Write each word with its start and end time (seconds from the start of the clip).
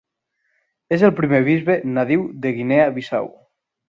És 0.95 1.03
el 1.09 1.11
primer 1.19 1.41
bisbe 1.47 1.75
nadiu 1.97 2.23
de 2.47 2.55
Guinea 2.57 2.89
Bissau. 2.97 3.31